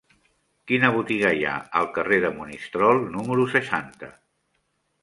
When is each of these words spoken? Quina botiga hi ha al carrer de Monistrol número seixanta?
Quina 0.71 0.89
botiga 0.95 1.33
hi 1.41 1.45
ha 1.49 1.53
al 1.81 1.91
carrer 1.99 2.19
de 2.25 2.33
Monistrol 2.41 3.07
número 3.19 3.47
seixanta? 3.59 4.13